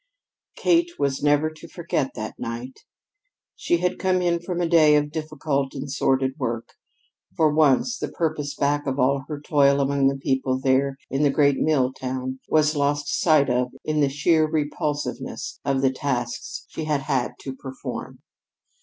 [0.55, 2.79] Kate was never to forget that night.
[3.55, 6.69] She had come in from a day of difficult and sordid work.
[7.37, 11.29] For once, the purpose back of all her toil among the people there in the
[11.29, 16.85] great mill town was lost sight of in the sheer repulsiveness of the tasks she
[16.85, 18.23] had had to perform.